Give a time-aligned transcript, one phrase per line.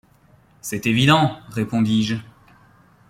[0.61, 2.15] C’est évident, répondis-je.